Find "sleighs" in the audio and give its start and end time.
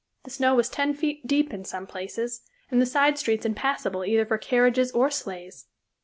5.11-5.67